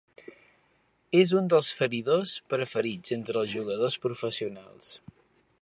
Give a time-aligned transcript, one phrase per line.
[1.19, 4.95] És un dels feridors preferits entre els jugadors professionals.